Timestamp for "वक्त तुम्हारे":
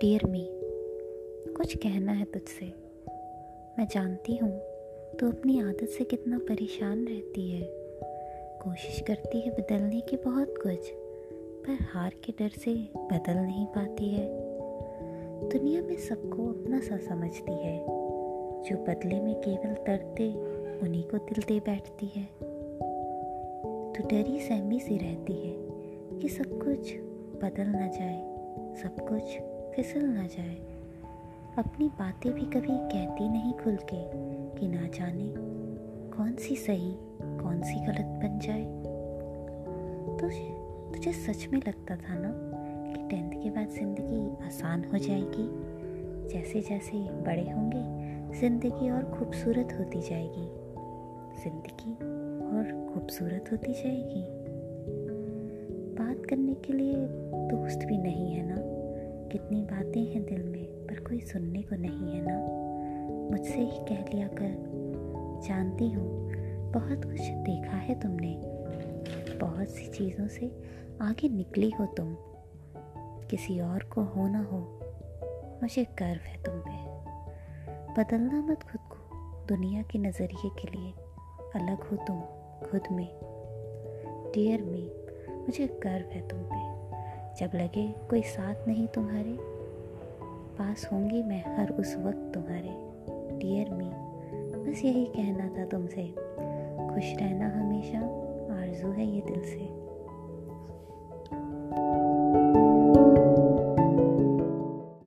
91.96-92.68